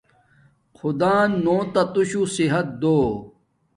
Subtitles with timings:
[0.77, 2.97] خدان نو تا توشو صحت دو